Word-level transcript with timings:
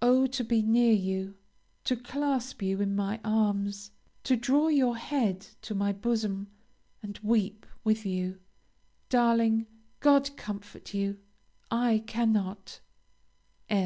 Oh, 0.00 0.26
to 0.28 0.42
be 0.42 0.62
near 0.62 0.94
you! 0.94 1.34
to 1.84 1.96
clasp 1.96 2.62
you 2.62 2.80
in 2.80 2.96
my 2.96 3.20
arms! 3.22 3.90
to 4.24 4.34
draw 4.34 4.68
your 4.68 4.96
head 4.96 5.48
to 5.60 5.74
my 5.74 5.92
bosom, 5.92 6.46
and 7.02 7.18
weep 7.22 7.66
with 7.84 8.06
you! 8.06 8.40
Darling, 9.10 9.66
God 10.00 10.34
comfort 10.38 10.94
you, 10.94 11.18
I 11.70 12.02
cannot. 12.06 12.80